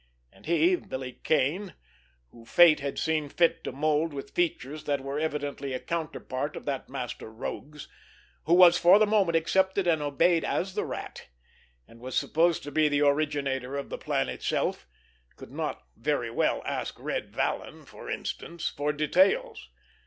And 0.33 0.47
he, 0.47 0.75
Billy 0.77 1.19
Kane, 1.21 1.75
who 2.31 2.43
fate 2.43 2.79
had 2.79 2.97
seen 2.97 3.29
fit 3.29 3.63
to 3.65 3.71
mold 3.71 4.15
with 4.15 4.33
features 4.33 4.85
that 4.85 5.01
were 5.01 5.19
evidently 5.19 5.73
a 5.75 5.79
counterpart 5.79 6.55
of 6.55 6.65
that 6.65 6.89
master 6.89 7.31
rogue's, 7.31 7.87
who 8.45 8.55
was 8.55 8.79
for 8.79 8.97
the 8.97 9.05
moment 9.05 9.35
accepted 9.35 9.85
and 9.85 10.01
obeyed 10.01 10.43
as 10.43 10.73
the 10.73 10.85
Rat, 10.85 11.27
and 11.87 11.99
was 11.99 12.15
supposed 12.17 12.63
to 12.63 12.71
be 12.71 12.89
the 12.89 13.01
originator 13.03 13.75
of 13.77 13.91
the 13.91 13.97
plan 13.99 14.27
itself, 14.27 14.87
could 15.35 15.51
not 15.51 15.85
very 15.95 16.31
well 16.31 16.63
ask 16.65 16.99
Red 16.99 17.31
Vallon, 17.31 17.85
for 17.85 18.09
instance, 18.09 18.73
for 18.75 18.91
details! 18.91 19.69